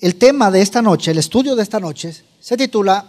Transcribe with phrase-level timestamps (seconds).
[0.00, 3.04] el tema de esta noche, el estudio de esta noche, se titula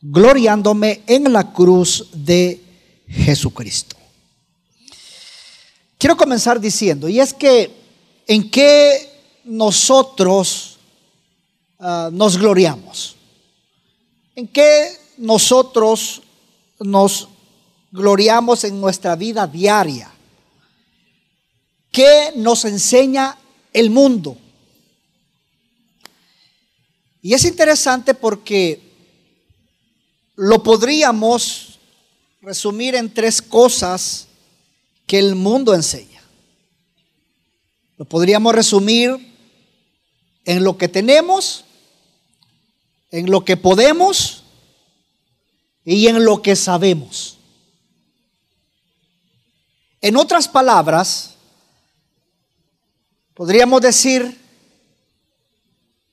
[0.00, 2.62] Gloriándome en la cruz de
[3.06, 3.96] Jesucristo.
[5.98, 7.74] Quiero comenzar diciendo, y es que
[8.26, 9.10] en qué
[9.44, 10.78] nosotros
[11.78, 13.16] ah, nos gloriamos,
[14.34, 16.22] en qué nosotros
[16.78, 17.28] nos
[17.90, 20.10] gloriamos en nuestra vida diaria,
[21.90, 23.36] qué nos enseña
[23.72, 24.38] el mundo
[27.22, 28.80] y es interesante porque
[30.36, 31.78] lo podríamos
[32.40, 34.28] resumir en tres cosas
[35.06, 36.22] que el mundo enseña.
[37.96, 39.34] Lo podríamos resumir
[40.44, 41.64] en lo que tenemos,
[43.10, 44.44] en lo que podemos
[45.84, 47.38] y en lo que sabemos.
[50.00, 51.34] En otras palabras,
[53.34, 54.38] podríamos decir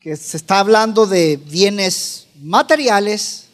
[0.05, 3.46] que se está hablando de bienes materiales,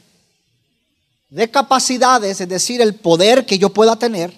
[1.30, 4.38] de capacidades, es decir, el poder que yo pueda tener,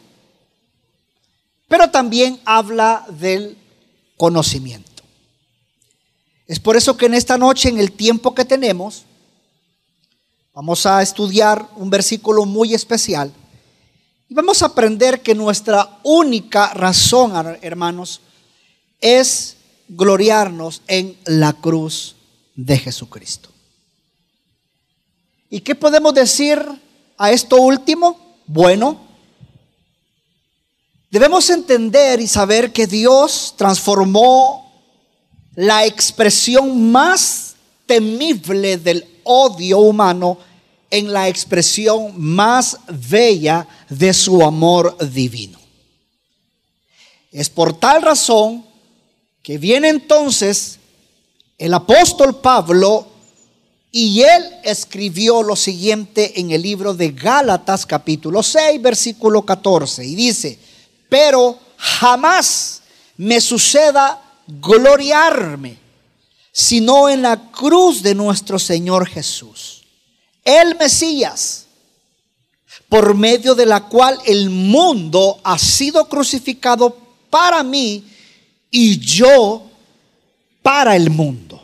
[1.68, 3.58] pero también habla del
[4.16, 5.02] conocimiento.
[6.46, 9.06] Es por eso que en esta noche, en el tiempo que tenemos,
[10.54, 13.34] vamos a estudiar un versículo muy especial
[14.30, 18.22] y vamos a aprender que nuestra única razón, hermanos,
[19.02, 19.58] es
[19.96, 22.16] gloriarnos en la cruz
[22.56, 23.50] de Jesucristo.
[25.50, 26.60] ¿Y qué podemos decir
[27.18, 28.38] a esto último?
[28.46, 29.00] Bueno,
[31.12, 34.72] debemos entender y saber que Dios transformó
[35.56, 37.56] la expresión más
[37.86, 40.38] temible del odio humano
[40.90, 45.60] en la expresión más bella de su amor divino.
[47.32, 48.64] Es por tal razón
[49.44, 50.80] que viene entonces
[51.58, 53.08] el apóstol Pablo
[53.92, 60.16] y él escribió lo siguiente en el libro de Gálatas capítulo 6 versículo 14 y
[60.16, 60.58] dice,
[61.09, 62.82] pero jamás
[63.18, 65.78] me suceda gloriarme,
[66.53, 69.84] sino en la cruz de nuestro Señor Jesús,
[70.46, 71.66] el Mesías,
[72.88, 76.96] por medio de la cual el mundo ha sido crucificado
[77.30, 78.06] para mí
[78.75, 79.61] y yo
[80.63, 81.61] para el mundo.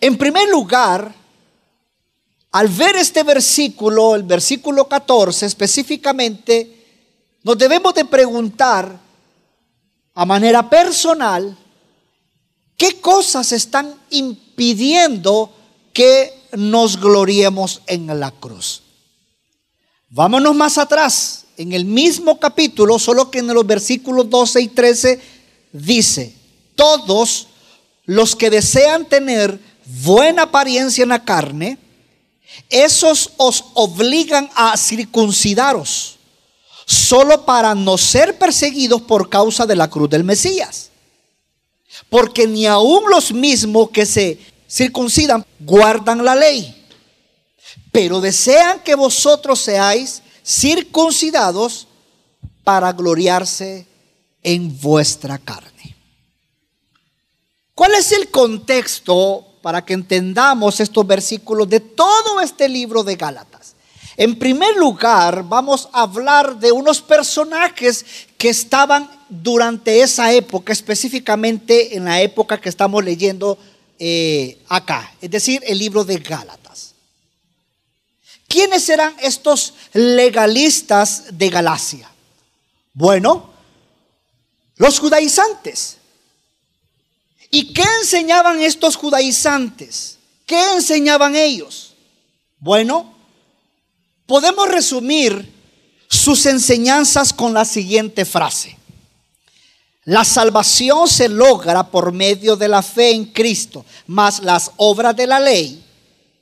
[0.00, 1.14] En primer lugar,
[2.50, 8.98] al ver este versículo, el versículo 14 específicamente, nos debemos de preguntar
[10.14, 11.56] a manera personal,
[12.76, 15.52] ¿qué cosas están impidiendo
[15.92, 18.82] que nos gloriemos en la cruz?
[20.08, 25.20] Vámonos más atrás en el mismo capítulo, solo que en los versículos 12 y 13
[25.72, 26.32] dice,
[26.76, 27.48] todos
[28.04, 31.76] los que desean tener buena apariencia en la carne,
[32.70, 36.16] esos os obligan a circuncidaros,
[36.86, 40.90] solo para no ser perseguidos por causa de la cruz del Mesías.
[42.08, 44.38] Porque ni aun los mismos que se
[44.70, 46.86] circuncidan guardan la ley,
[47.90, 51.86] pero desean que vosotros seáis circuncidados
[52.64, 53.86] para gloriarse
[54.42, 55.96] en vuestra carne.
[57.74, 63.74] ¿Cuál es el contexto para que entendamos estos versículos de todo este libro de Gálatas?
[64.16, 68.04] En primer lugar, vamos a hablar de unos personajes
[68.36, 73.58] que estaban durante esa época, específicamente en la época que estamos leyendo
[73.98, 76.57] eh, acá, es decir, el libro de Gálatas.
[78.48, 82.10] ¿Quiénes eran estos legalistas de Galacia?
[82.94, 83.50] Bueno,
[84.76, 85.98] los judaizantes.
[87.50, 90.18] ¿Y qué enseñaban estos judaizantes?
[90.46, 91.94] ¿Qué enseñaban ellos?
[92.58, 93.14] Bueno,
[94.26, 95.54] podemos resumir
[96.08, 98.78] sus enseñanzas con la siguiente frase.
[100.04, 105.26] La salvación se logra por medio de la fe en Cristo, más las obras de
[105.26, 105.84] la ley,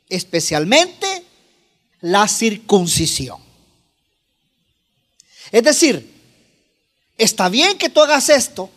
[0.09, 1.16] especialmente
[2.07, 3.41] la circuncisión.
[5.51, 6.09] Es decir,
[7.19, 8.71] está bien que tú hagas esto,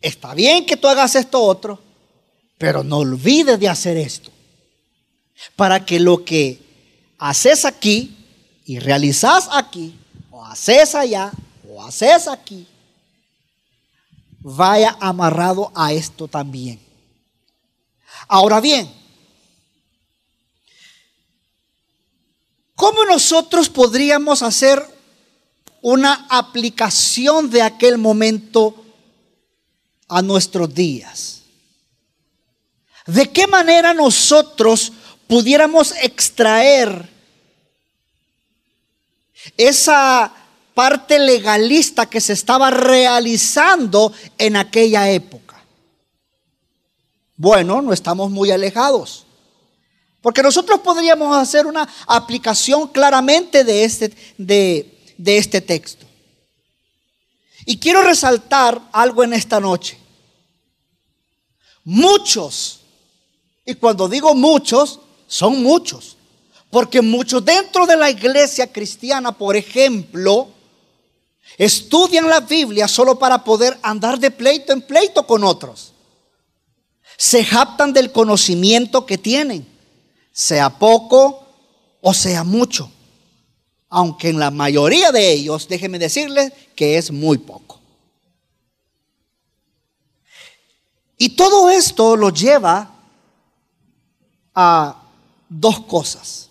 [0.00, 1.80] está bien que tú hagas esto otro,
[2.58, 4.30] pero no olvides de hacer esto.
[5.56, 6.60] Para que lo que
[7.18, 8.16] haces aquí
[8.64, 9.98] y realizas aquí,
[10.30, 11.32] o haces allá,
[11.68, 12.66] o haces aquí,
[14.38, 16.78] vaya amarrado a esto también.
[18.28, 18.88] Ahora bien,
[22.82, 24.84] ¿Cómo nosotros podríamos hacer
[25.82, 28.74] una aplicación de aquel momento
[30.08, 31.42] a nuestros días?
[33.06, 34.92] ¿De qué manera nosotros
[35.28, 37.08] pudiéramos extraer
[39.56, 40.32] esa
[40.74, 45.62] parte legalista que se estaba realizando en aquella época?
[47.36, 49.24] Bueno, no estamos muy alejados.
[50.22, 54.88] Porque nosotros podríamos hacer una aplicación claramente de este, de,
[55.26, 56.06] este texto.
[57.66, 59.98] Y quiero resaltar algo en esta noche.
[61.84, 62.80] Muchos,
[63.66, 66.16] y cuando digo muchos, son muchos,
[66.70, 70.48] porque muchos dentro de la iglesia cristiana, por ejemplo,
[71.58, 75.92] estudian la Biblia solo para poder andar de pleito en pleito con otros.
[77.16, 79.71] Se japtan del conocimiento que tienen
[80.32, 81.46] sea poco
[82.00, 82.90] o sea mucho.
[83.88, 87.78] Aunque en la mayoría de ellos, déjenme decirles que es muy poco.
[91.18, 92.90] Y todo esto lo lleva
[94.54, 95.02] a
[95.48, 96.48] dos cosas.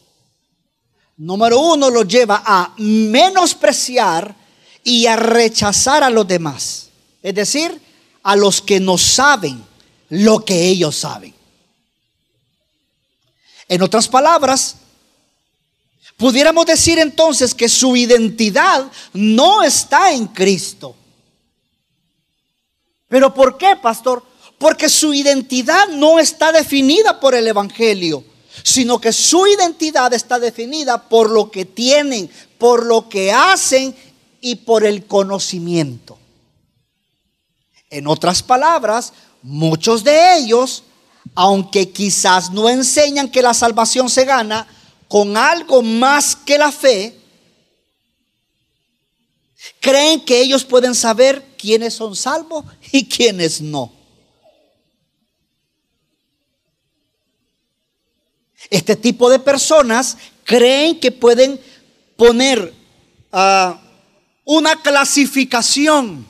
[1.18, 4.34] Número uno, lo lleva a menospreciar
[4.84, 6.90] y a rechazar a los demás.
[7.22, 7.82] Es decir,
[8.24, 9.64] a los que no saben
[10.10, 11.34] lo que ellos saben.
[13.72, 14.76] En otras palabras,
[16.18, 20.94] pudiéramos decir entonces que su identidad no está en Cristo.
[23.08, 24.26] ¿Pero por qué, pastor?
[24.58, 28.26] Porque su identidad no está definida por el Evangelio,
[28.62, 33.96] sino que su identidad está definida por lo que tienen, por lo que hacen
[34.42, 36.20] y por el conocimiento.
[37.90, 40.84] En otras palabras, muchos de ellos
[41.36, 44.68] aunque quizás no enseñan que la salvación se gana
[45.08, 47.18] con algo más que la fe,
[49.80, 53.92] creen que ellos pueden saber quiénes son salvos y quiénes no.
[58.70, 61.60] Este tipo de personas creen que pueden
[62.16, 62.74] poner
[63.32, 63.82] ah,
[64.46, 66.26] una clasificación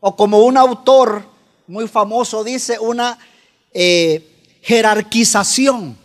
[0.00, 1.35] o como un autor
[1.66, 3.18] muy famoso dice una
[3.72, 5.96] eh, jerarquización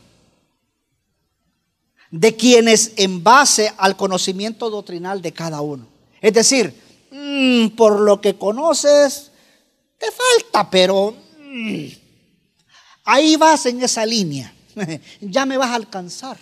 [2.09, 5.87] de quienes en base al conocimiento doctrinal de cada uno.
[6.19, 6.73] Es decir,
[7.11, 9.31] mm, por lo que conoces,
[9.97, 11.85] te falta, pero mm,
[13.05, 14.53] ahí vas en esa línea.
[15.21, 16.37] ya me vas a alcanzar.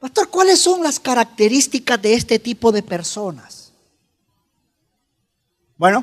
[0.00, 3.70] Pastor, ¿cuáles son las características de este tipo de personas?
[5.76, 6.02] Bueno,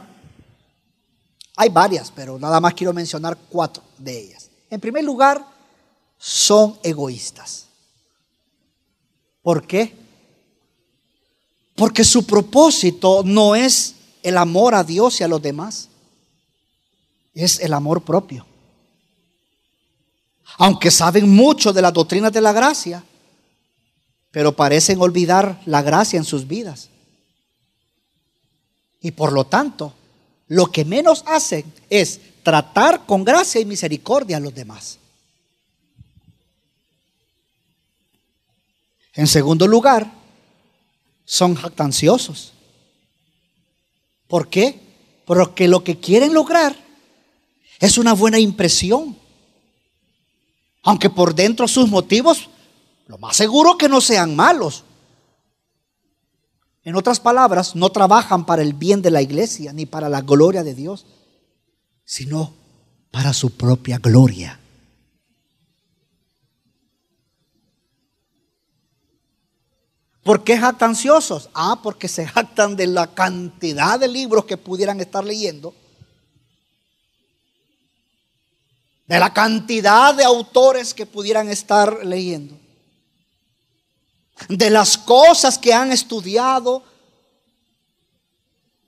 [1.56, 4.52] hay varias, pero nada más quiero mencionar cuatro de ellas.
[4.70, 5.44] En primer lugar,
[6.20, 7.66] son egoístas.
[9.42, 9.96] ¿Por qué?
[11.76, 15.90] Porque su propósito no es el amor a Dios y a los demás,
[17.34, 18.46] es el amor propio.
[20.60, 23.04] Aunque saben mucho de las doctrinas de la gracia,
[24.38, 26.90] pero parecen olvidar la gracia en sus vidas.
[29.02, 29.96] Y por lo tanto,
[30.48, 35.00] lo que menos hacen es tratar con gracia y misericordia a los demás.
[39.16, 40.06] En segundo lugar,
[41.26, 42.54] son jactanciosos.
[44.28, 44.80] ¿Por qué?
[45.26, 46.76] Porque lo que quieren lograr
[47.80, 49.18] es una buena impresión.
[50.84, 52.52] Aunque por dentro sus motivos
[53.08, 54.84] lo más seguro que no sean malos.
[56.84, 60.64] En otras palabras, no trabajan para el bien de la iglesia ni para la gloria
[60.64, 61.06] de Dios,
[62.06, 62.54] sino
[63.12, 64.60] para su propia gloria.
[70.24, 71.50] ¿Por qué jactanciosos?
[71.54, 75.74] Ah, porque se jactan de la cantidad de libros que pudieran estar leyendo,
[79.08, 82.67] de la cantidad de autores que pudieran estar leyendo
[84.50, 86.84] de las cosas que han estudiado,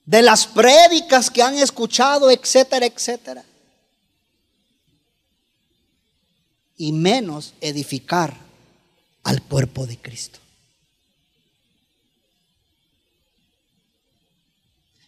[0.05, 3.43] de las prédicas que han escuchado, etcétera, etcétera.
[6.77, 8.35] Y menos edificar
[9.23, 10.39] al cuerpo de Cristo.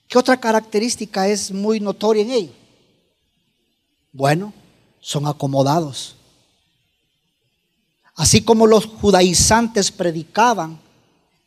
[0.07, 2.55] ¿Qué otra característica es muy notoria en ellos?
[4.11, 4.53] Bueno,
[4.99, 6.15] son acomodados.
[8.15, 10.79] Así como los judaizantes predicaban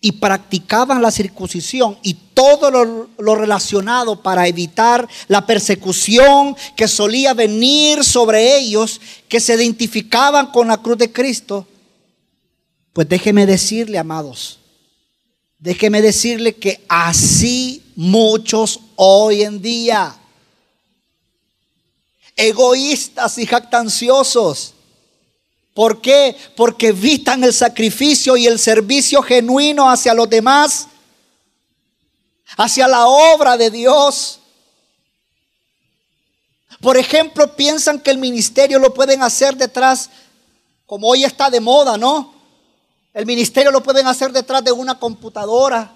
[0.01, 8.05] y practicaban la circuncisión y todo lo, relacionado para evitar la persecución que solía venir
[8.05, 11.67] sobre ellos, que se identificaban con la cruz de Cristo,
[12.93, 14.59] pues déjeme decirle, amados,
[15.65, 20.15] Déjeme decirle que así muchos hoy en día,
[22.37, 24.74] egoístas y jactanciosos,
[25.75, 26.37] ¿por qué?
[26.57, 30.87] Porque evitan el sacrificio y el servicio genuino hacia los demás,
[32.57, 34.41] hacia la obra de Dios.
[36.81, 40.11] Por ejemplo, piensan que el ministerio lo pueden hacer detrás,
[40.87, 42.35] como hoy está de moda, ¿no?
[43.13, 45.93] El ministerio lo pueden hacer detrás de una computadora,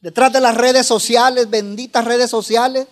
[0.00, 2.86] detrás de las redes sociales, benditas redes sociales,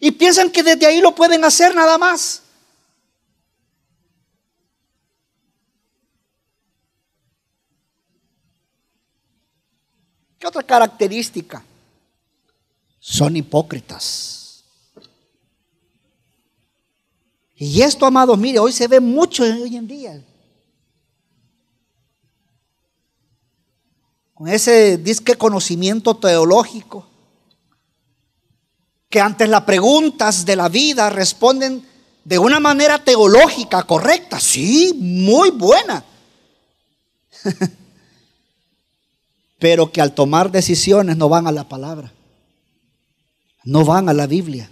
[0.00, 2.42] y piensan que desde ahí lo pueden hacer nada más.
[10.38, 11.64] ¿Qué otra característica?
[13.00, 14.64] Son hipócritas.
[17.56, 20.22] Y esto, amados, mire, hoy se ve mucho hoy en día.
[24.34, 27.06] Con ese disque conocimiento teológico,
[29.08, 31.82] que ante las preguntas de la vida responden
[32.22, 36.04] de una manera teológica correcta, sí, muy buena.
[39.58, 42.12] Pero que al tomar decisiones no van a la palabra,
[43.64, 44.70] no van a la Biblia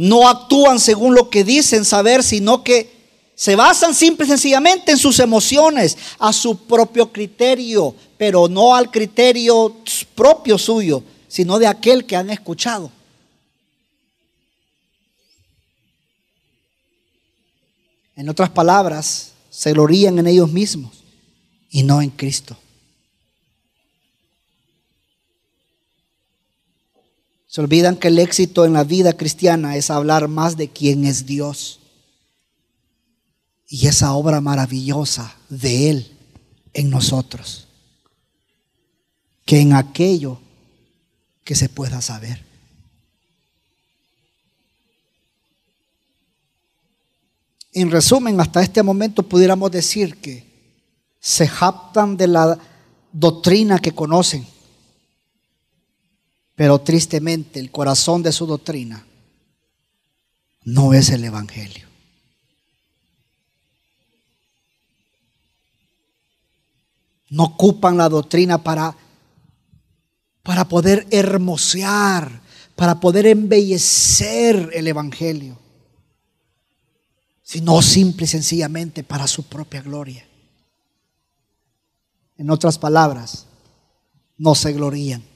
[0.00, 2.90] no actúan según lo que dicen saber, sino que
[3.34, 8.90] se basan simple y sencillamente en sus emociones, a su propio criterio, pero no al
[8.90, 9.76] criterio
[10.14, 12.90] propio suyo, sino de aquel que han escuchado.
[18.16, 21.04] En otras palabras, se glorían en ellos mismos
[21.70, 22.56] y no en Cristo.
[27.50, 31.26] Se olvidan que el éxito en la vida cristiana es hablar más de quién es
[31.26, 31.80] Dios.
[33.66, 36.18] Y esa obra maravillosa de Él
[36.74, 37.66] en nosotros,
[39.44, 40.40] que en aquello
[41.42, 42.40] que se pueda saber.
[47.72, 50.46] En resumen, hasta este momento pudiéramos decir que
[51.18, 52.58] se japtan de la
[53.12, 54.46] doctrina que conocen
[56.60, 59.02] pero tristemente el corazón de su doctrina
[60.64, 61.88] no es el Evangelio.
[67.30, 68.94] No ocupan la doctrina para,
[70.42, 72.42] para poder hermosear,
[72.76, 75.58] para poder embellecer el Evangelio,
[77.42, 80.28] sino simple y sencillamente para su propia gloria.
[82.36, 83.46] En otras palabras,
[84.36, 85.29] no se glorían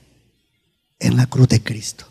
[1.04, 2.06] en la cruz de Cristo.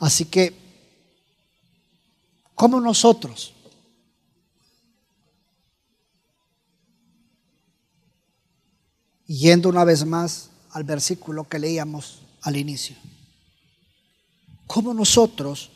[0.00, 0.52] Así que,
[2.56, 3.54] como nosotros
[9.26, 12.96] yendo una vez más al versículo que leíamos al inicio,
[14.66, 15.70] ¿cómo nosotros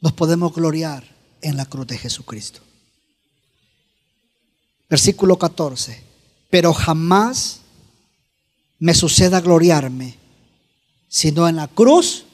[0.00, 1.04] nos podemos gloriar
[1.42, 2.60] en la cruz de Jesucristo?
[4.88, 6.05] Versículo 14
[6.56, 7.60] pero jamás
[8.78, 10.14] me suceda gloriarme,
[11.06, 12.24] sino en la cruz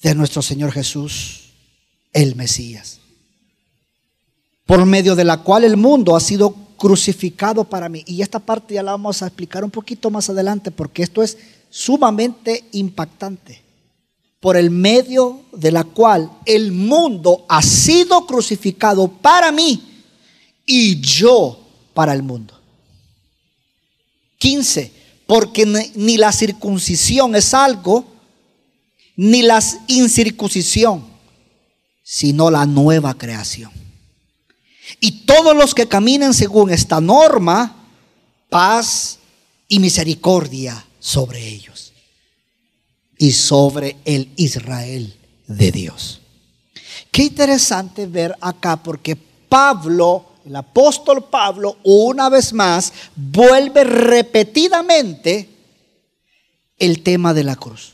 [0.00, 1.54] de nuestro Señor Jesús,
[2.12, 3.00] el Mesías,
[4.64, 8.04] por medio de la cual el mundo ha sido crucificado para mí.
[8.06, 11.36] Y esta parte ya la vamos a explicar un poquito más adelante, porque esto es
[11.70, 13.60] sumamente impactante.
[14.38, 20.04] Por el medio de la cual el mundo ha sido crucificado para mí
[20.64, 21.58] y yo
[21.92, 22.57] para el mundo.
[24.38, 24.92] 15.
[25.26, 28.06] Porque ni la circuncisión es algo,
[29.14, 31.04] ni la incircuncisión,
[32.02, 33.70] sino la nueva creación.
[35.00, 37.76] Y todos los que caminen según esta norma,
[38.48, 39.18] paz
[39.68, 41.92] y misericordia sobre ellos
[43.18, 45.14] y sobre el Israel
[45.46, 46.20] de Dios.
[47.10, 55.48] Qué interesante ver acá porque Pablo el apóstol Pablo una vez más vuelve repetidamente
[56.78, 57.92] el tema de la cruz.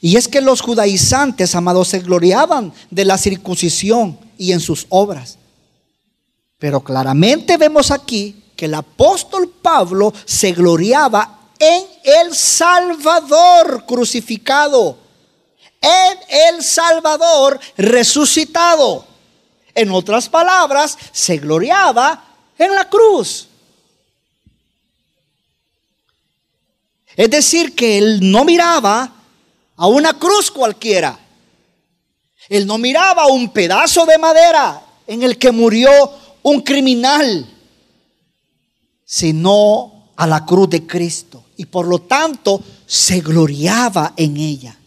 [0.00, 5.38] Y es que los judaizantes, amados, se gloriaban de la circuncisión y en sus obras.
[6.58, 14.98] Pero claramente vemos aquí que el apóstol Pablo se gloriaba en el Salvador crucificado,
[15.80, 16.18] en
[16.54, 19.06] el Salvador resucitado.
[19.74, 22.24] En otras palabras, se gloriaba
[22.58, 23.48] en la cruz.
[27.16, 29.12] Es decir, que él no miraba
[29.76, 31.18] a una cruz cualquiera,
[32.48, 35.90] Él no miraba un pedazo de madera en el que murió
[36.42, 37.50] un criminal,
[39.04, 41.44] sino a la cruz de Cristo.
[41.56, 44.78] Y por lo tanto se gloriaba en ella.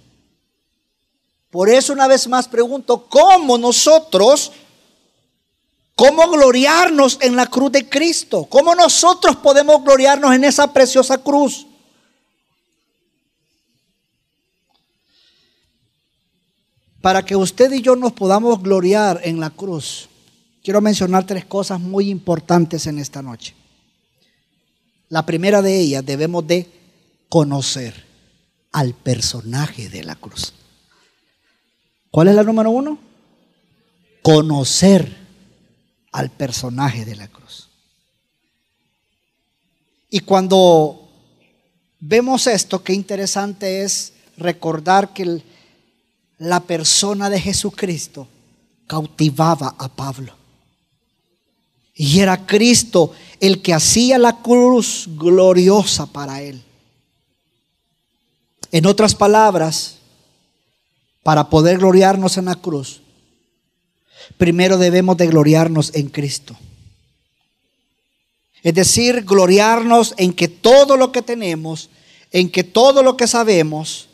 [1.49, 4.51] Por eso una vez más pregunto, ¿cómo nosotros,
[5.97, 8.45] cómo gloriarnos en la cruz de Cristo?
[8.45, 11.65] ¿Cómo nosotros podemos gloriarnos en esa preciosa cruz?
[17.01, 20.07] Para que usted y yo nos podamos gloriar en la cruz,
[20.63, 23.55] quiero mencionar tres cosas muy importantes en esta noche.
[25.09, 26.69] La primera de ellas debemos de
[27.27, 28.05] conocer
[28.71, 30.53] al personaje de la cruz.
[32.11, 32.99] ¿Cuál es la número uno?
[34.21, 35.26] Conocer
[36.17, 37.69] al personaje de la cruz.
[40.09, 41.07] Y cuando
[41.99, 45.43] vemos esto, qué interesante es recordar que
[46.39, 48.27] la persona de Jesucristo
[48.87, 50.33] cautivaba a Pablo.
[51.93, 56.63] Y era Cristo el que hacía la cruz gloriosa para él.
[58.71, 59.97] En otras palabras,
[61.21, 63.03] para poder gloriarnos en la cruz,
[64.37, 66.55] primero debemos de gloriarnos en Cristo.
[68.63, 71.89] Es decir, gloriarnos en que todo lo que tenemos,
[72.31, 74.09] en que todo lo que sabemos,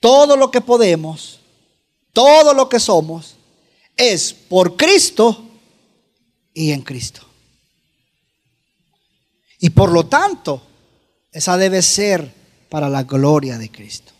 [0.00, 1.40] todo lo que podemos,
[2.12, 3.36] todo lo que somos,
[3.96, 5.44] es por Cristo
[6.54, 7.22] y en Cristo.
[9.58, 10.62] Y por lo tanto,
[11.30, 12.32] esa debe ser
[12.68, 14.12] para la gloria de Cristo.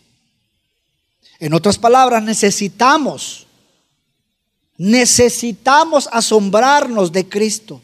[1.41, 3.47] En otras palabras, necesitamos,
[4.76, 7.81] necesitamos asombrarnos de Cristo.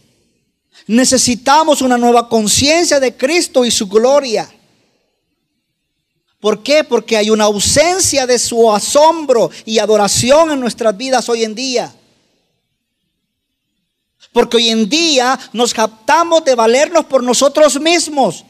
[0.87, 4.50] Necesitamos una nueva conciencia de Cristo y su gloria.
[6.40, 6.85] ¿Por qué?
[6.85, 11.95] Porque hay una ausencia de su asombro y adoración en nuestras vidas hoy en día.
[14.33, 18.45] Porque hoy en día nos captamos de valernos por nosotros mismos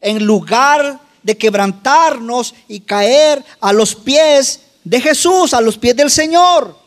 [0.00, 6.10] en lugar de quebrantarnos y caer a los pies de Jesús, a los pies del
[6.10, 6.83] Señor.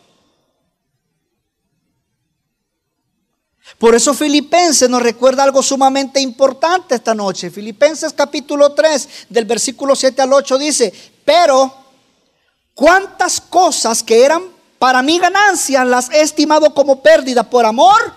[3.78, 7.52] Por eso Filipenses nos recuerda algo sumamente importante esta noche.
[7.52, 11.74] Filipenses capítulo 3 del versículo 7 al 8 dice, pero
[12.74, 14.44] cuántas cosas que eran
[14.80, 18.14] para mi ganancia las he estimado como pérdida por amor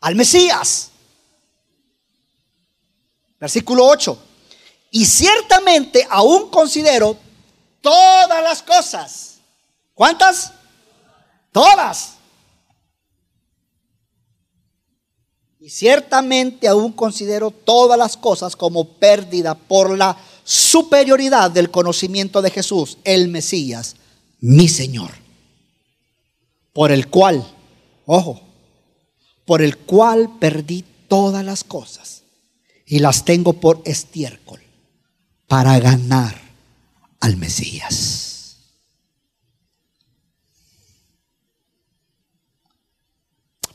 [0.00, 0.90] al Mesías.
[3.38, 4.18] Versículo 8.
[4.90, 7.16] Y ciertamente aún considero
[7.80, 9.36] todas las cosas.
[9.94, 10.52] ¿Cuántas?
[11.52, 12.15] Todas.
[15.66, 22.52] Y ciertamente aún considero todas las cosas como pérdida por la superioridad del conocimiento de
[22.52, 23.96] Jesús, el Mesías,
[24.38, 25.10] mi Señor.
[26.72, 27.44] Por el cual,
[28.04, 28.40] ojo,
[29.44, 32.22] por el cual perdí todas las cosas
[32.86, 34.60] y las tengo por estiércol
[35.48, 36.40] para ganar
[37.18, 38.58] al Mesías.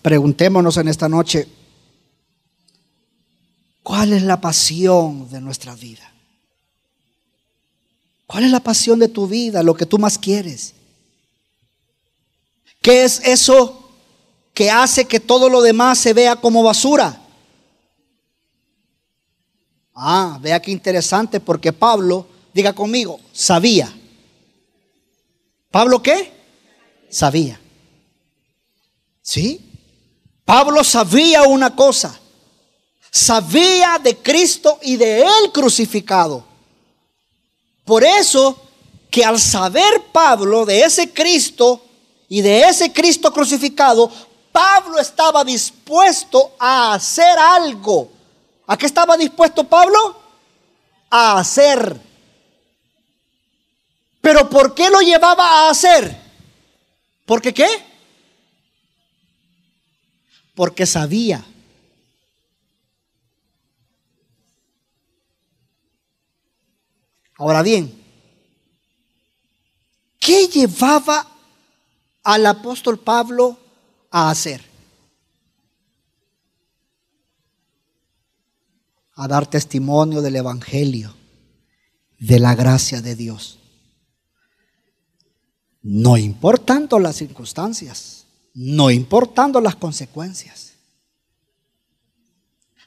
[0.01, 1.49] Preguntémonos en esta noche,
[3.91, 6.09] ¿cuál es la pasión de nuestra vida?
[8.25, 9.61] ¿Cuál es la pasión de tu vida?
[9.63, 10.73] Lo que tú más quieres.
[12.81, 13.91] ¿Qué es eso
[14.53, 17.21] que hace que todo lo demás se vea como basura?
[19.93, 23.93] Ah, vea qué interesante porque Pablo, diga conmigo, sabía.
[25.69, 26.31] ¿Pablo qué?
[27.09, 27.59] Sabía.
[29.21, 29.59] ¿Sí?
[30.45, 32.20] Pablo sabía una cosa.
[33.11, 36.43] Sabía de Cristo y de Él crucificado.
[37.85, 38.57] Por eso
[39.09, 41.83] que al saber Pablo de ese Cristo
[42.29, 44.09] y de ese Cristo crucificado,
[44.51, 48.09] Pablo estaba dispuesto a hacer algo
[48.71, 50.17] ¿A qué estaba dispuesto Pablo?
[51.09, 51.99] A hacer.
[54.21, 56.15] Pero ¿por qué lo llevaba a hacer?
[57.25, 57.67] ¿Porque qué?
[60.55, 61.43] Porque sabía.
[67.41, 67.91] Ahora bien,
[70.19, 71.25] ¿qué llevaba
[72.21, 73.57] al apóstol Pablo
[74.11, 74.61] a hacer?
[79.15, 81.15] a dar testimonio del Evangelio,
[82.19, 83.59] de la gracia de Dios.
[85.81, 90.73] No importando las circunstancias, no importando las consecuencias.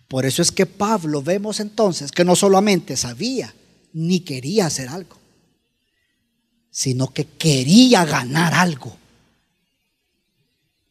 [0.08, 3.54] Por eso es que Pablo vemos entonces que no solamente sabía
[3.94, 5.16] ni quería hacer algo,
[6.70, 8.96] sino que quería ganar algo.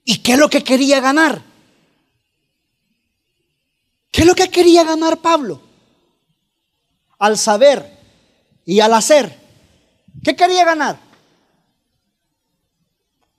[0.05, 1.43] ¿Y qué es lo que quería ganar?
[4.09, 5.61] ¿Qué es lo que quería ganar Pablo?
[7.19, 7.99] Al saber
[8.65, 9.37] y al hacer.
[10.23, 10.97] ¿Qué quería ganar?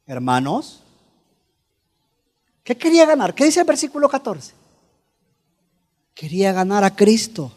[0.07, 0.81] Hermanos,
[2.62, 3.35] ¿qué quería ganar?
[3.35, 4.53] ¿Qué dice el versículo 14?
[6.14, 7.50] Quería ganar a Cristo.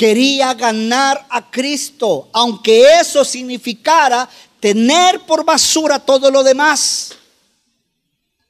[0.00, 4.26] Quería ganar a Cristo, aunque eso significara
[4.58, 7.18] tener por basura todo lo demás.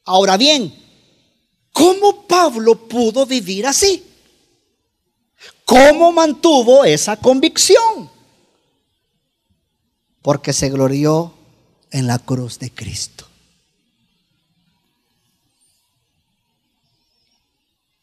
[0.04, 0.72] Ahora bien,
[1.72, 4.00] ¿cómo Pablo pudo vivir así?
[5.64, 8.08] ¿Cómo mantuvo esa convicción?
[10.22, 11.34] Porque se glorió
[11.90, 13.26] en la cruz de Cristo.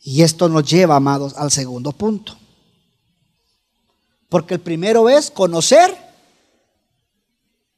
[0.02, 2.38] Y esto nos lleva, amados, al segundo punto.
[4.30, 5.96] Porque el primero es conocer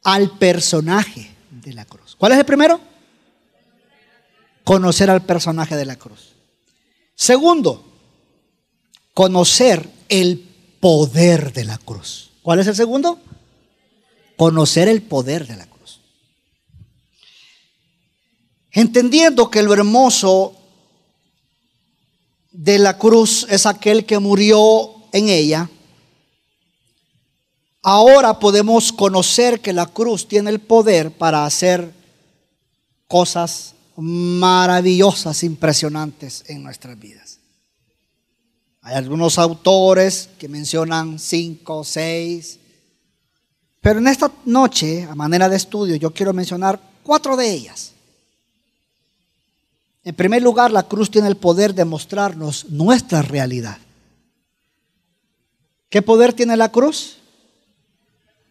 [0.04, 2.16] al personaje de la cruz.
[2.18, 2.80] ¿Cuál es el primero?
[4.64, 6.34] Conocer al personaje de la cruz.
[7.16, 7.86] Segundo,
[9.14, 10.40] conocer el
[10.80, 12.32] poder de la cruz.
[12.42, 13.20] ¿Cuál es el segundo?
[14.38, 16.00] Conocer el poder de la cruz.
[18.72, 20.56] Entendiendo que lo hermoso
[22.52, 25.70] de la cruz es aquel que murió en ella,
[27.82, 31.94] ahora podemos conocer que la cruz tiene el poder para hacer
[33.08, 37.40] cosas maravillosas, impresionantes en nuestras vidas.
[38.82, 42.60] Hay algunos autores que mencionan cinco, seis,
[43.82, 47.94] pero en esta noche, a manera de estudio, yo quiero mencionar cuatro de ellas.
[50.04, 53.78] En primer lugar, la cruz tiene el poder de mostrarnos nuestra realidad.
[55.90, 57.19] ¿Qué poder tiene la cruz?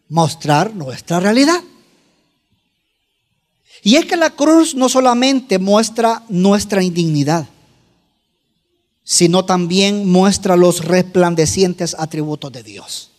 [0.09, 1.61] Mostrar nuestra realidad.
[3.81, 7.47] Y es que la cruz no solamente muestra nuestra indignidad,
[9.03, 13.11] sino también muestra los resplandecientes atributos de Dios.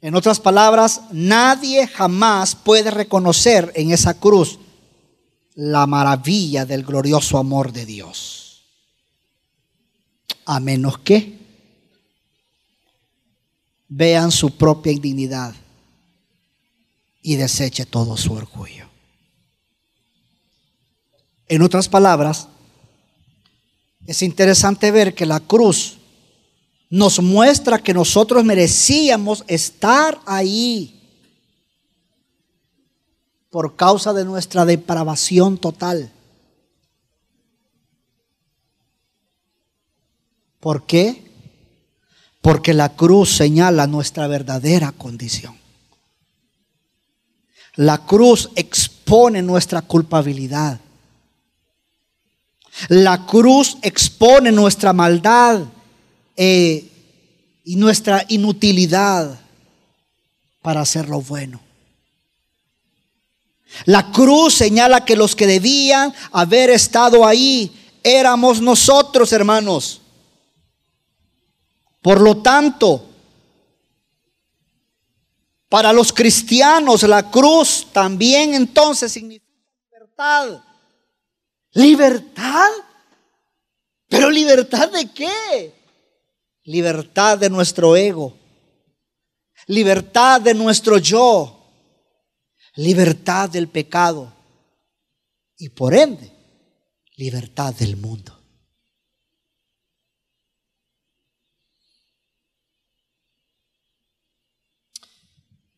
[0.00, 4.58] En otras palabras, nadie jamás puede reconocer en esa cruz
[5.54, 8.62] la maravilla del glorioso amor de Dios.
[10.46, 11.39] A menos que
[14.00, 15.54] vean su propia indignidad
[17.20, 18.88] y deseche todo su orgullo.
[21.46, 22.48] En otras palabras,
[24.06, 25.98] es interesante ver que la cruz
[26.88, 30.98] nos muestra que nosotros merecíamos estar ahí
[33.50, 36.10] por causa de nuestra depravación total.
[40.58, 41.29] ¿Por qué?
[42.40, 45.56] Porque la cruz señala nuestra verdadera condición.
[47.76, 50.80] La cruz expone nuestra culpabilidad.
[52.88, 55.62] La cruz expone nuestra maldad
[56.36, 56.88] eh,
[57.64, 59.38] y nuestra inutilidad
[60.62, 61.60] para hacer lo bueno.
[63.84, 67.72] La cruz señala que los que debían haber estado ahí
[68.02, 70.00] éramos nosotros, hermanos.
[72.00, 73.06] Por lo tanto,
[75.68, 79.46] para los cristianos la cruz también entonces significa
[79.90, 80.62] libertad.
[81.72, 82.70] ¿Libertad?
[84.08, 85.74] ¿Pero libertad de qué?
[86.64, 88.36] Libertad de nuestro ego.
[89.66, 91.60] Libertad de nuestro yo
[92.76, 94.32] libertad del pecado
[95.58, 96.32] y por ende
[97.16, 98.39] libertad del mundo.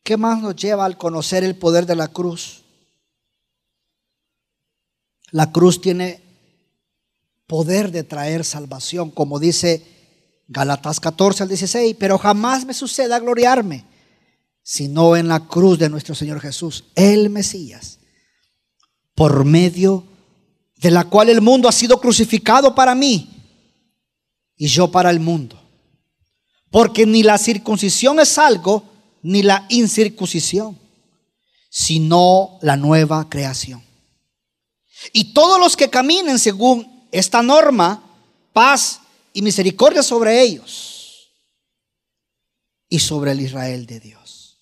[0.02, 2.62] ¿Qué más nos lleva al conocer el poder de la cruz?
[5.30, 6.20] La cruz tiene
[7.46, 9.86] poder de traer salvación, como dice
[10.48, 13.86] Galatas 14 al 16, pero jamás me suceda gloriarme
[14.62, 17.98] sino en la cruz de nuestro Señor Jesús, el Mesías,
[19.14, 20.06] por medio
[20.76, 23.28] de la cual el mundo ha sido crucificado para mí
[24.56, 25.58] y yo para el mundo.
[26.70, 28.84] Porque ni la circuncisión es algo,
[29.22, 30.78] ni la incircuncisión,
[31.70, 33.82] sino la nueva creación.
[35.12, 38.02] Y todos los que caminen según esta norma,
[38.52, 39.00] paz
[39.32, 41.30] y misericordia sobre ellos
[42.88, 44.58] y sobre el Israel de Dios.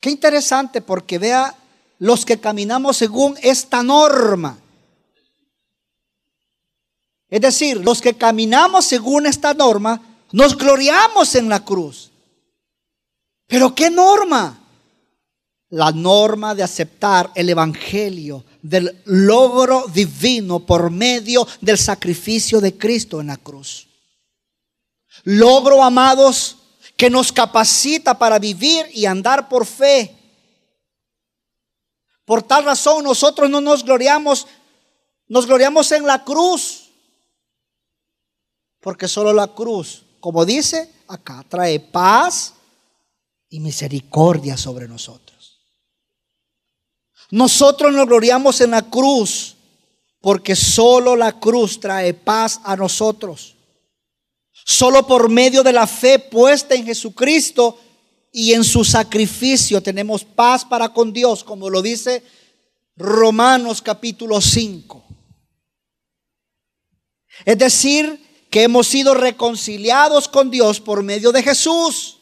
[0.00, 1.56] Qué interesante porque vea
[1.98, 4.58] los que caminamos según esta norma.
[7.28, 12.10] Es decir, los que caminamos según esta norma Nos gloriamos en la cruz.
[13.46, 14.58] Pero ¿qué norma?
[15.68, 23.20] La norma de aceptar el Evangelio del logro divino por medio del sacrificio de Cristo
[23.20, 23.86] en la cruz.
[25.22, 26.56] Logro, amados,
[26.96, 30.16] que nos capacita para vivir y andar por fe.
[32.24, 34.48] Por tal razón nosotros no nos gloriamos,
[35.28, 36.90] nos gloriamos en la cruz.
[38.80, 42.54] Porque solo la cruz, como dice acá, trae paz
[43.50, 45.60] y misericordia sobre nosotros.
[47.30, 49.54] Nosotros nos gloriamos en la cruz
[50.22, 53.54] porque solo la cruz trae paz a nosotros.
[54.64, 57.78] Solo por medio de la fe puesta en Jesucristo
[58.32, 62.22] y en su sacrificio tenemos paz para con Dios, como lo dice
[62.96, 65.04] Romanos capítulo 5.
[67.44, 68.23] Es decir,
[68.54, 72.18] que hemos sido reconciliados con Dios por medio de Jesús.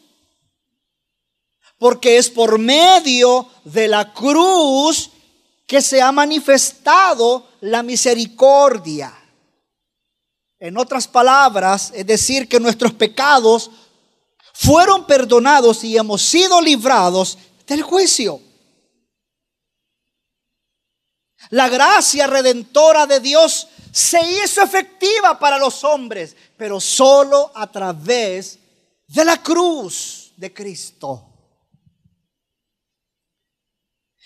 [1.77, 5.11] Porque es por medio de la cruz
[5.67, 9.13] que se ha manifestado la misericordia.
[10.59, 13.71] En otras palabras, es decir, que nuestros pecados
[14.55, 18.41] fueron perdonados y hemos sido librados del juicio.
[21.51, 28.59] La gracia redentora de Dios se hizo efectiva para los hombres, pero solo a través
[29.07, 31.29] de la cruz de Cristo.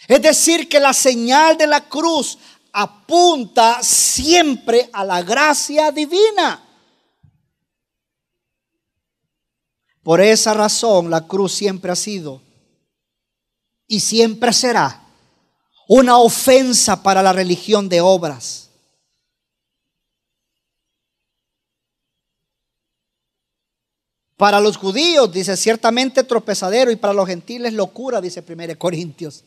[0.06, 2.38] Es decir, que la señal de la cruz
[2.72, 6.62] apunta siempre a la gracia divina.
[10.04, 12.40] Por esa razón la cruz siempre ha sido
[13.88, 15.02] y siempre será
[15.88, 18.65] una ofensa para la religión de obras.
[24.36, 29.44] Para los judíos, dice, ciertamente tropezadero y para los gentiles locura, dice 1 Corintios.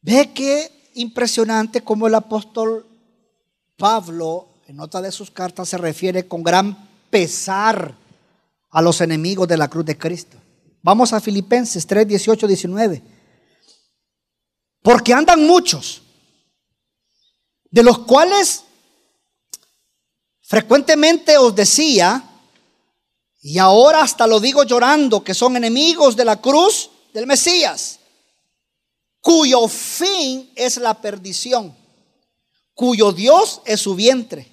[0.00, 2.86] Ve que impresionante como el apóstol
[3.76, 7.94] Pablo, en otra de sus cartas, se refiere con gran pesar
[8.70, 10.38] a los enemigos de la cruz de Cristo.
[10.82, 13.02] Vamos a Filipenses 3, 18, 19.
[14.82, 16.02] Porque andan muchos,
[17.70, 18.64] de los cuales
[20.42, 22.24] frecuentemente os decía,
[23.40, 27.98] y ahora hasta lo digo llorando, que son enemigos de la cruz del Mesías
[29.28, 31.76] cuyo fin es la perdición,
[32.72, 34.50] cuyo Dios es su vientre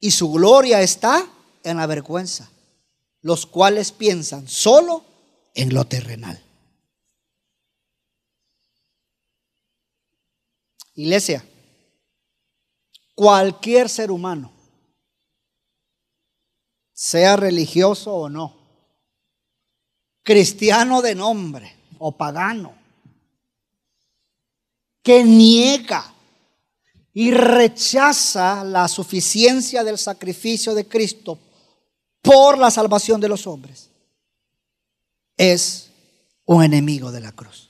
[0.00, 1.26] y su gloria está
[1.62, 2.50] en la vergüenza,
[3.22, 5.02] los cuales piensan solo
[5.54, 6.42] en lo terrenal.
[10.94, 11.42] Iglesia,
[13.18, 14.52] cualquier ser humano,
[16.92, 18.54] sea religioso o no,
[20.22, 22.76] cristiano de nombre o pagano,
[25.02, 26.14] que niega
[27.12, 31.40] y rechaza la suficiencia del sacrificio de Cristo
[32.22, 33.90] por la salvación de los hombres,
[35.36, 35.90] es
[36.44, 37.67] un enemigo de la cruz.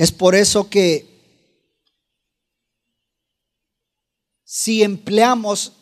[0.00, 1.06] Es por eso que
[4.42, 5.74] si empleamos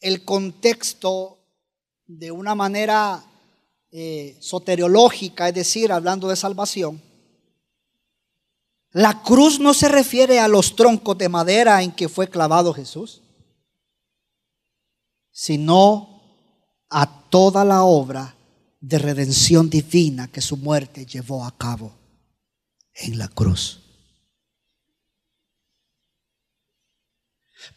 [0.00, 1.38] el contexto
[2.08, 3.24] de una manera
[3.92, 7.00] eh, soteriológica, es decir, hablando de salvación,
[8.90, 13.22] la cruz no se refiere a los troncos de madera en que fue clavado Jesús,
[15.30, 16.20] sino
[16.90, 18.34] a toda la obra
[18.80, 21.95] de redención divina que su muerte llevó a cabo
[22.96, 23.80] en la cruz.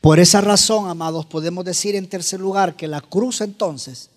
[0.02, 4.10] Por esa razón, amados, podemos decir en tercer lugar que la cruz entonces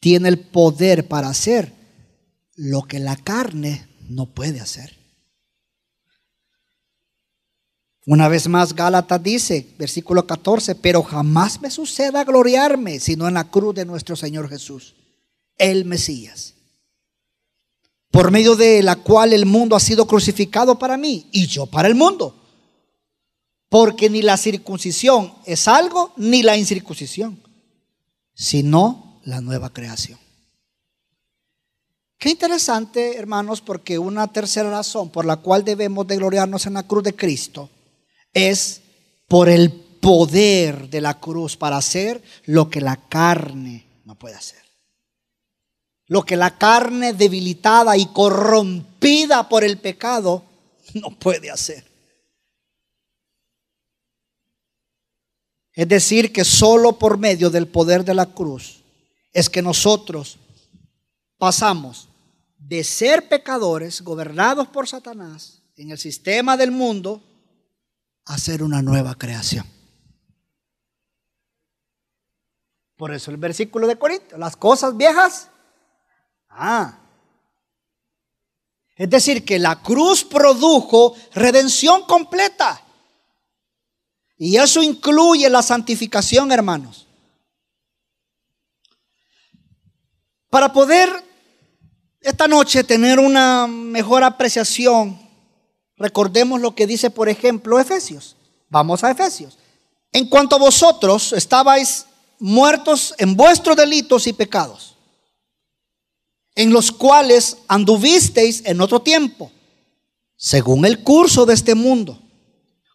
[0.00, 1.72] tiene el poder para hacer
[2.56, 4.98] lo que la carne no puede hacer.
[8.06, 13.50] Una vez más, Gálatas dice, versículo 14, pero jamás me suceda gloriarme sino en la
[13.50, 14.96] cruz de nuestro Señor Jesús,
[15.58, 16.54] el Mesías,
[18.10, 21.88] por medio de la cual el mundo ha sido crucificado para mí y yo para
[21.88, 22.36] el mundo.
[23.68, 27.40] Porque ni la circuncisión es algo, ni la incircuncisión,
[28.34, 30.18] sino la nueva creación.
[32.18, 36.82] Qué interesante, hermanos, porque una tercera razón por la cual debemos de gloriarnos en la
[36.82, 37.70] cruz de Cristo
[38.34, 38.82] es
[39.28, 44.69] por el poder de la cruz para hacer lo que la carne no puede hacer.
[46.10, 50.42] Lo que la carne debilitada y corrompida por el pecado
[50.94, 51.84] no puede hacer.
[55.72, 58.82] Es decir, que solo por medio del poder de la cruz
[59.32, 60.40] es que nosotros
[61.38, 62.08] pasamos
[62.58, 67.22] de ser pecadores gobernados por Satanás en el sistema del mundo
[68.24, 69.64] a ser una nueva creación.
[72.96, 75.49] Por eso el versículo de Corinto, las cosas viejas.
[76.50, 76.98] Ah.
[78.96, 82.82] Es decir, que la cruz produjo redención completa.
[84.36, 87.06] Y eso incluye la santificación, hermanos.
[90.50, 91.08] Para poder
[92.20, 95.18] esta noche tener una mejor apreciación,
[95.96, 98.36] recordemos lo que dice, por ejemplo, Efesios.
[98.68, 99.56] Vamos a Efesios.
[100.12, 102.06] En cuanto a vosotros estabais
[102.38, 104.96] muertos en vuestros delitos y pecados,
[106.60, 109.50] en los cuales anduvisteis en otro tiempo,
[110.36, 112.20] según el curso de este mundo,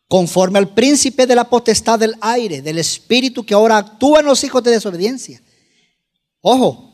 [0.07, 4.43] conforme al príncipe de la potestad del aire, del espíritu que ahora actúa en los
[4.43, 5.41] hijos de desobediencia.
[6.41, 6.93] Ojo,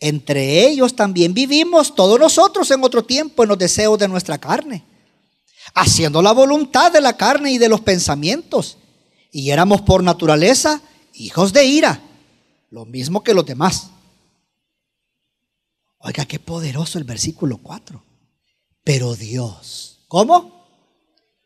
[0.00, 4.84] entre ellos también vivimos todos nosotros en otro tiempo en los deseos de nuestra carne,
[5.74, 8.78] haciendo la voluntad de la carne y de los pensamientos.
[9.30, 12.02] Y éramos por naturaleza hijos de ira,
[12.70, 13.90] lo mismo que los demás.
[16.06, 18.04] Oiga, qué poderoso el versículo 4.
[18.84, 20.66] Pero Dios, ¿cómo?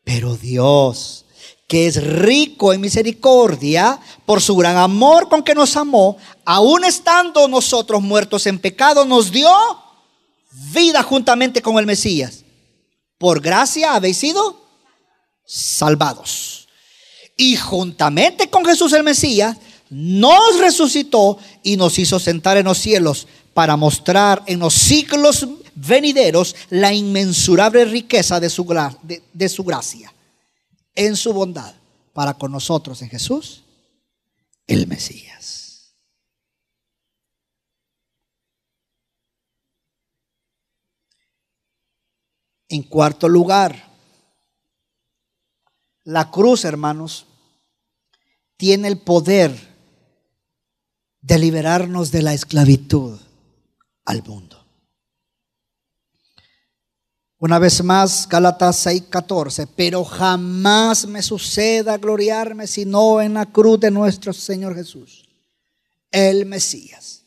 [0.03, 1.25] Pero Dios,
[1.65, 7.47] que es rico en misericordia, por su gran amor con que nos amó, aun estando
[7.47, 9.49] nosotros muertos en pecado, nos dio
[10.73, 12.43] vida juntamente con el Mesías.
[13.17, 14.61] Por gracia habéis sido
[15.45, 16.67] salvados
[17.37, 19.55] y juntamente con Jesús el Mesías,
[19.89, 23.27] nos resucitó y nos hizo sentar en los cielos
[23.59, 25.45] para mostrar en los siglos
[25.75, 28.65] venideros la inmensurable riqueza de su,
[29.33, 30.13] de su gracia,
[30.95, 31.75] en su bondad
[32.13, 33.65] para con nosotros en Jesús,
[34.65, 35.93] el Mesías.
[42.69, 43.91] En cuarto lugar,
[46.05, 47.25] la cruz, hermanos,
[48.55, 49.53] tiene el poder
[51.19, 53.19] de liberarnos de la esclavitud
[54.09, 54.57] al mundo.
[57.37, 63.91] Una vez más, Gálatas 6:14, pero jamás me suceda gloriarme sino en la cruz de
[63.91, 65.29] nuestro Señor Jesús,
[66.09, 67.23] el Mesías,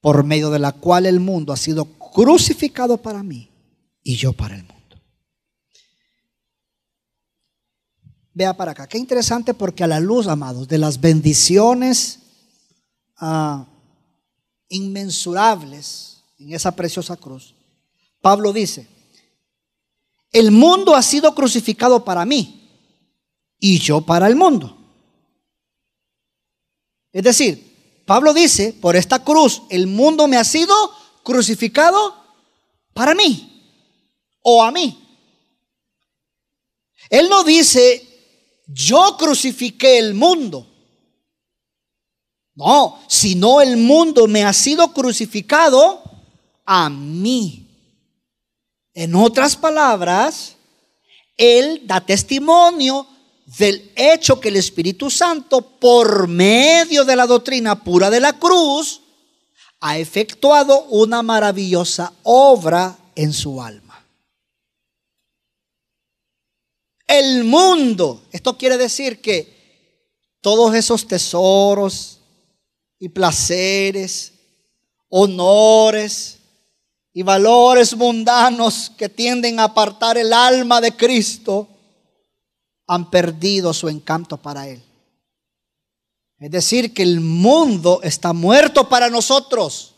[0.00, 3.48] por medio de la cual el mundo ha sido crucificado para mí
[4.02, 5.00] y yo para el mundo.
[8.34, 12.18] Vea para acá, qué interesante porque a la luz, amados, de las bendiciones
[13.16, 13.64] ah,
[14.68, 17.54] inmensurables en esa preciosa cruz,
[18.20, 18.88] Pablo dice,
[20.32, 22.68] el mundo ha sido crucificado para mí
[23.58, 24.76] y yo para el mundo.
[27.12, 30.74] Es decir, Pablo dice, por esta cruz, el mundo me ha sido
[31.22, 32.14] crucificado
[32.94, 33.62] para mí
[34.42, 34.98] o a mí.
[37.10, 38.06] Él no dice,
[38.66, 40.66] yo crucifiqué el mundo.
[42.58, 46.02] No, sino el mundo me ha sido crucificado
[46.66, 47.64] a mí.
[48.92, 50.56] En otras palabras,
[51.36, 53.06] Él da testimonio
[53.58, 59.02] del hecho que el Espíritu Santo, por medio de la doctrina pura de la cruz,
[59.78, 63.88] ha efectuado una maravillosa obra en su alma.
[67.08, 68.22] el mundo.
[68.30, 69.56] Esto quiere decir que
[70.42, 72.17] todos esos tesoros
[72.98, 74.32] y placeres,
[75.08, 76.38] honores
[77.12, 81.68] y valores mundanos que tienden a apartar el alma de Cristo,
[82.86, 84.82] han perdido su encanto para Él.
[86.38, 89.94] Es decir, que el mundo está muerto para nosotros.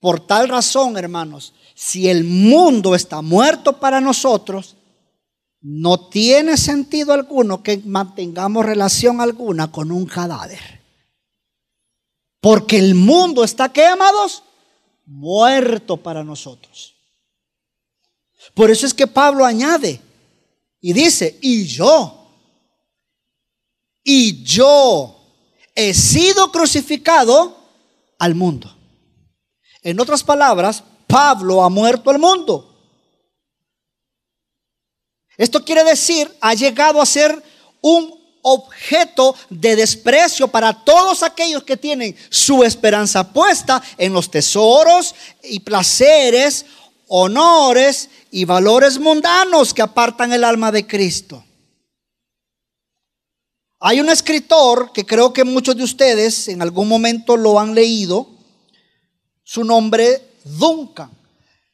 [0.00, 4.75] Por tal razón, hermanos, si el mundo está muerto para nosotros,
[5.68, 10.80] no tiene sentido alguno que mantengamos relación alguna con un cadáver.
[12.40, 14.44] Porque el mundo está, ¿qué, amados?
[15.06, 16.94] Muerto para nosotros.
[18.54, 20.00] Por eso es que Pablo añade
[20.80, 22.30] y dice, y yo,
[24.04, 25.16] y yo
[25.74, 27.56] he sido crucificado
[28.20, 28.72] al mundo.
[29.82, 32.65] En otras palabras, Pablo ha muerto al mundo.
[35.36, 37.42] Esto quiere decir, ha llegado a ser
[37.80, 45.14] un objeto de desprecio para todos aquellos que tienen su esperanza puesta en los tesoros
[45.42, 46.64] y placeres,
[47.08, 51.44] honores y valores mundanos que apartan el alma de Cristo.
[53.80, 58.28] Hay un escritor que creo que muchos de ustedes en algún momento lo han leído,
[59.42, 61.15] su nombre Duncan.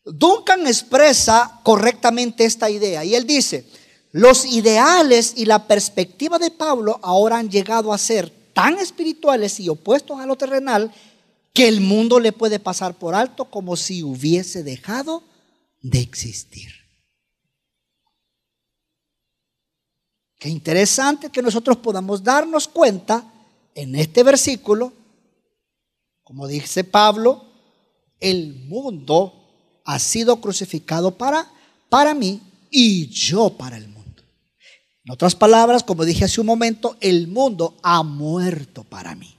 [0.05, 3.67] Duncan expresa correctamente esta idea y él dice,
[4.11, 9.69] los ideales y la perspectiva de Pablo ahora han llegado a ser tan espirituales y
[9.69, 10.93] opuestos a lo terrenal
[11.55, 15.23] que el mundo le puede pasar por alto como si hubiese dejado
[15.81, 16.73] de existir.
[20.39, 23.33] Qué interesante que nosotros podamos darnos cuenta
[23.75, 24.93] en este versículo,
[26.25, 27.45] como dice Pablo,
[28.19, 29.42] el mundo
[29.85, 31.51] ha sido crucificado para,
[31.89, 34.23] para mí y yo para el mundo.
[35.05, 39.37] En otras palabras, como dije hace un momento, el mundo ha muerto para mí.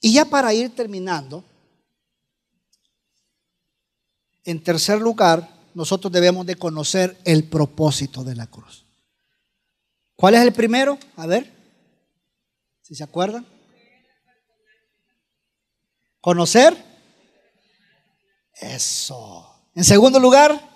[0.00, 1.44] Y ya para ir terminando,
[4.44, 8.86] en tercer lugar, nosotros debemos de conocer el propósito de la cruz.
[10.16, 10.98] ¿Cuál es el primero?
[11.16, 11.50] A ver,
[12.82, 13.46] si se acuerdan.
[16.20, 16.76] Conocer
[18.54, 19.68] eso.
[19.74, 20.68] En segundo lugar.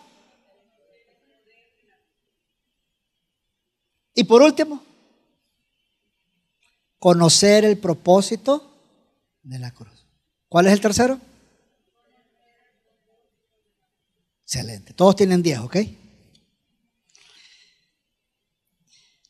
[4.14, 4.82] Y por último,
[6.98, 8.70] conocer el propósito
[9.42, 10.06] de la cruz.
[10.48, 11.20] ¿Cuál es el tercero?
[14.42, 14.92] Excelente.
[14.92, 15.76] Todos tienen 10, ¿ok?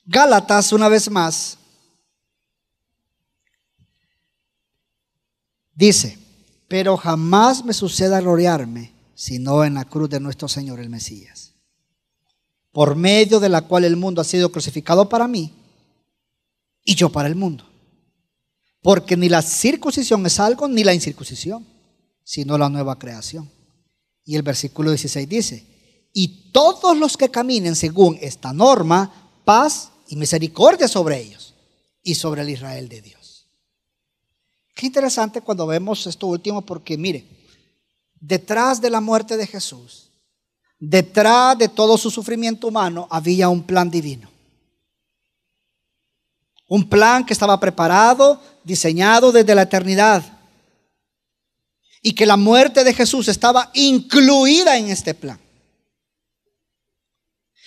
[0.04, 1.56] Gálatas, una vez más,
[5.74, 6.18] dice,
[6.68, 11.52] pero jamás me suceda gloriarme, sino en la cruz de nuestro Señor el Mesías,
[12.72, 15.52] por medio de la cual el mundo ha sido crucificado para mí
[16.84, 17.64] y yo para el mundo.
[18.82, 21.66] Porque ni la circuncisión es algo, ni la incircuncisión,
[22.22, 23.50] sino la nueva creación.
[24.24, 25.74] Y el versículo 16 dice,
[26.12, 31.54] y todos los que caminen según esta norma, paz y misericordia sobre ellos
[32.02, 33.23] y sobre el Israel de Dios.
[34.74, 37.24] Qué interesante cuando vemos esto último porque mire,
[38.14, 40.10] detrás de la muerte de Jesús,
[40.78, 44.28] detrás de todo su sufrimiento humano, había un plan divino.
[46.66, 50.24] Un plan que estaba preparado, diseñado desde la eternidad.
[52.02, 55.38] Y que la muerte de Jesús estaba incluida en este plan.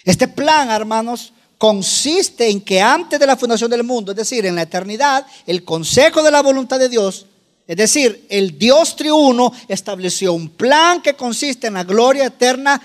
[0.03, 4.55] Este plan, hermanos, consiste en que antes de la fundación del mundo, es decir, en
[4.55, 7.25] la eternidad, el consejo de la voluntad de Dios,
[7.65, 12.81] es decir, el Dios triuno estableció un plan que consiste en la gloria eterna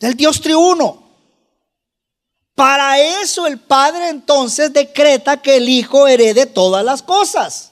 [0.00, 1.04] del Dios triuno.
[2.54, 7.70] Para eso el Padre entonces decreta que el Hijo herede todas las cosas.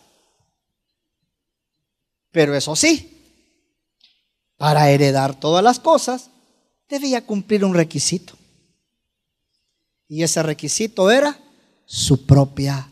[2.30, 3.12] Pero eso sí,
[4.56, 6.30] para heredar todas las cosas
[6.88, 8.36] debía cumplir un requisito.
[10.08, 11.38] Y ese requisito era
[11.84, 12.90] su propia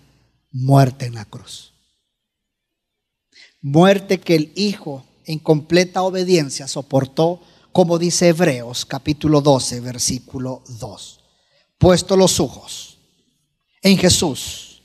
[0.51, 1.73] muerte en la cruz.
[3.61, 7.41] Muerte que el Hijo en completa obediencia soportó,
[7.73, 11.21] como dice Hebreos capítulo 12, versículo 2.
[11.79, 12.99] Puesto los ojos
[13.83, 14.83] en Jesús,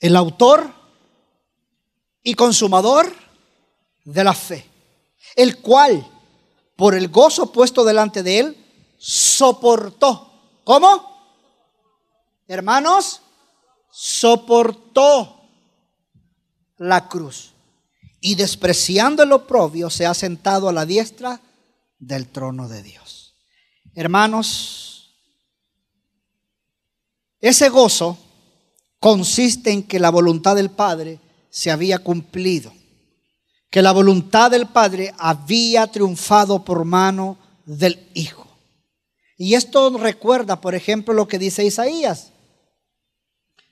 [0.00, 0.72] el autor
[2.22, 3.12] y consumador
[4.04, 4.64] de la fe,
[5.36, 6.06] el cual,
[6.76, 8.56] por el gozo puesto delante de él,
[8.98, 10.60] soportó.
[10.64, 11.13] ¿Cómo?
[12.46, 13.22] Hermanos,
[13.90, 15.40] soportó
[16.78, 17.52] la cruz
[18.20, 21.40] y despreciando el oprobio se ha sentado a la diestra
[21.98, 23.34] del trono de Dios.
[23.94, 25.14] Hermanos,
[27.40, 28.18] ese gozo
[28.98, 31.20] consiste en que la voluntad del Padre
[31.50, 32.72] se había cumplido,
[33.70, 38.43] que la voluntad del Padre había triunfado por mano del Hijo.
[39.36, 42.32] Y esto recuerda, por ejemplo, lo que dice Isaías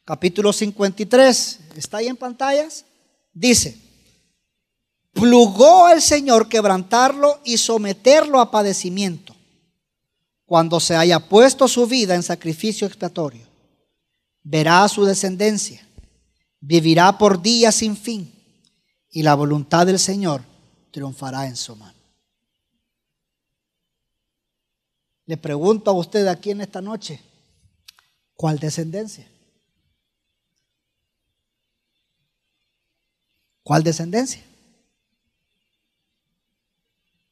[0.05, 2.85] capítulo 53, está ahí en pantallas,
[3.33, 3.79] dice,
[5.13, 9.35] plugó al Señor quebrantarlo y someterlo a padecimiento
[10.45, 13.47] cuando se haya puesto su vida en sacrificio expiatorio.
[14.43, 15.87] Verá su descendencia,
[16.61, 18.33] vivirá por días sin fin
[19.09, 20.43] y la voluntad del Señor
[20.91, 22.01] triunfará en su mano.
[25.27, 27.20] Le pregunto a usted aquí en esta noche,
[28.35, 29.29] ¿cuál descendencia?
[33.62, 34.43] ¿Cuál descendencia?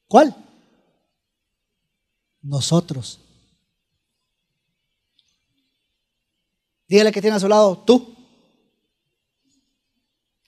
[0.07, 0.34] ¿Cuál?
[2.43, 3.20] Nosotros.
[6.88, 8.16] Dígale que tiene a su lado, tú.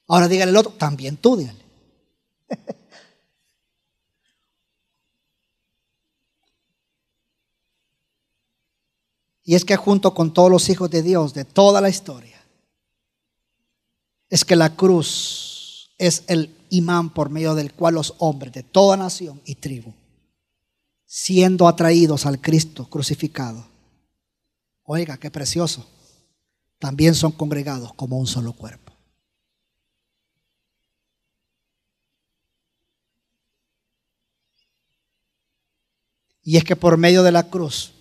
[0.09, 1.62] Ahora dígale el otro, también tú, dígale.
[9.45, 12.41] Y es que junto con todos los hijos de Dios de toda la historia,
[14.29, 18.97] es que la cruz es el imán por medio del cual los hombres de toda
[18.97, 19.93] nación y tribu,
[21.05, 23.67] siendo atraídos al Cristo crucificado,
[24.85, 25.87] oiga, qué precioso,
[26.79, 28.93] también son congregados como un solo cuerpo.
[36.45, 37.93] Y es que por medio de la cruz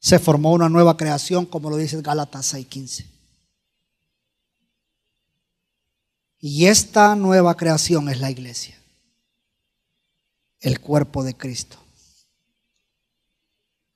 [0.00, 3.06] se formó una nueva creación, como lo dice Gálatas 6:15.
[6.38, 8.80] Y esta nueva creación es la iglesia,
[10.60, 11.76] el cuerpo de Cristo,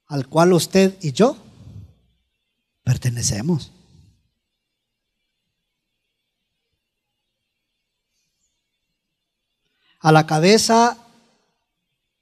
[0.07, 1.39] al cual usted y yo
[2.83, 3.73] pertenecemos.
[10.01, 10.99] A la cabeza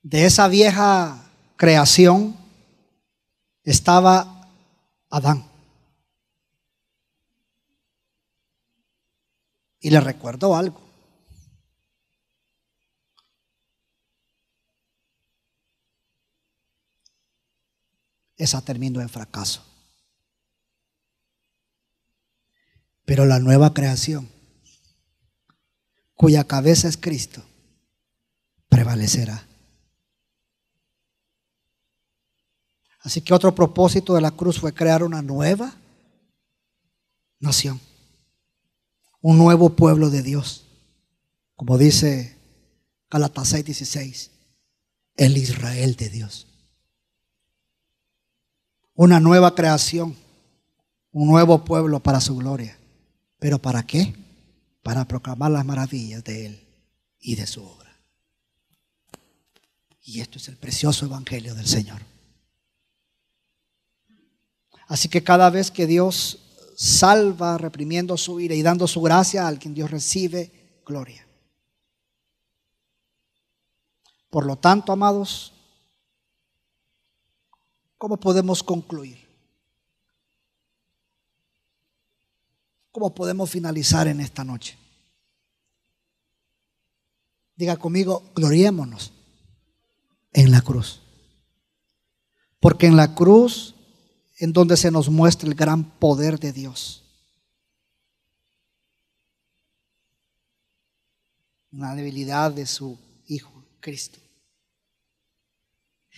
[0.03, 2.42] de esa vieja creación
[3.65, 4.49] estaba
[5.11, 5.45] Adán.
[9.81, 10.81] Y le recuerdo algo.
[18.37, 19.65] Esa terminó en fracaso.
[23.05, 24.31] Pero la nueva creación,
[26.15, 27.45] cuya cabeza es Cristo,
[28.69, 29.52] prevalecerá.
[33.03, 35.75] Así que otro propósito de la cruz fue crear una nueva
[37.41, 37.81] nación,
[39.21, 40.65] un nuevo pueblo de Dios.
[41.57, 42.37] Como dice
[43.11, 44.31] Galatas 16,
[45.17, 46.47] el Israel de Dios.
[48.95, 50.17] Una nueva creación,
[51.11, 52.79] un nuevo pueblo para su gloria.
[53.39, 54.15] ¿Pero para qué?
[54.83, 56.69] Para proclamar las maravillas de Él
[57.19, 57.97] y de su obra.
[60.05, 62.12] Y esto es el precioso evangelio del Señor.
[64.93, 66.39] Así que cada vez que Dios
[66.77, 70.53] salva, reprimiendo su ira y dando su gracia al quien Dios recibe
[70.85, 71.27] gloria.
[74.29, 75.55] Por lo tanto, amados,
[77.97, 79.27] ¿cómo podemos concluir?
[82.91, 84.77] ¿Cómo podemos finalizar en esta noche?
[87.57, 89.11] Diga conmigo, gloriémonos
[90.35, 91.01] en la cruz.
[92.61, 93.75] Porque en la cruz
[94.43, 97.05] en donde se nos muestra el gran poder de Dios.
[101.71, 104.19] La debilidad de su Hijo, Cristo.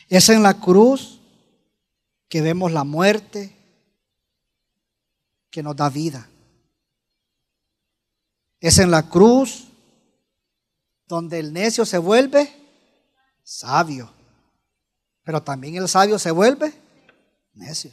[0.09, 1.21] Es en la cruz
[2.27, 3.55] que vemos la muerte
[5.51, 6.27] que nos da vida.
[8.59, 9.69] Es en la cruz
[11.07, 12.51] donde el necio se vuelve
[13.43, 14.11] sabio,
[15.25, 16.73] pero también el sabio se vuelve
[17.53, 17.93] necio.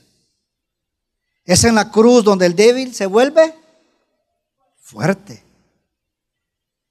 [1.44, 3.56] Es en la cruz donde el débil se vuelve
[4.80, 5.44] fuerte.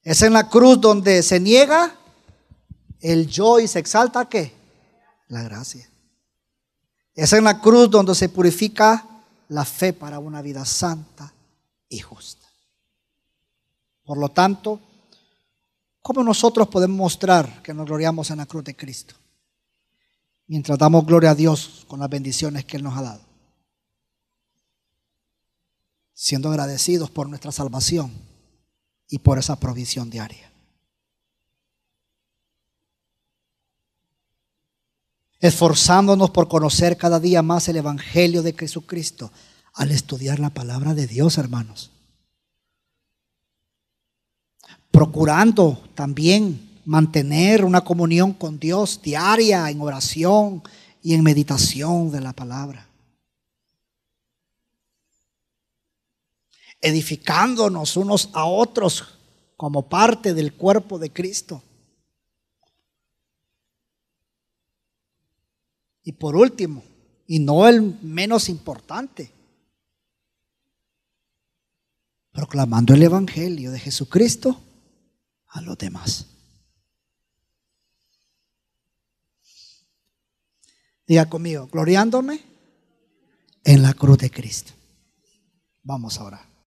[0.02, 1.94] Es en la cruz donde se niega
[3.00, 4.52] el yo y se exalta qué?
[5.28, 5.88] La gracia.
[7.14, 9.06] Es en la cruz donde se purifica
[9.48, 11.32] la fe para una vida santa
[11.88, 12.46] y justa.
[14.04, 14.80] Por lo tanto,
[16.00, 19.14] ¿cómo nosotros podemos mostrar que nos gloriamos en la cruz de Cristo?
[20.46, 23.29] Mientras damos gloria a Dios con las bendiciones que Él nos ha dado
[26.22, 28.12] siendo agradecidos por nuestra salvación
[29.08, 30.52] y por esa provisión diaria.
[35.38, 39.32] Esforzándonos por conocer cada día más el Evangelio de Jesucristo
[39.72, 41.90] al estudiar la palabra de Dios, hermanos.
[44.90, 50.62] Procurando también mantener una comunión con Dios diaria en oración
[51.02, 52.89] y en meditación de la palabra.
[56.80, 59.18] Edificándonos unos a otros
[59.56, 61.62] como parte del cuerpo de Cristo.
[66.02, 66.82] Y por último,
[67.26, 69.30] y no el menos importante,
[72.32, 74.60] proclamando el Evangelio de Jesucristo
[75.48, 76.26] a los demás.
[81.06, 82.40] Diga conmigo, gloriándome
[83.64, 84.72] en la cruz de Cristo.
[85.82, 86.49] Vamos ahora.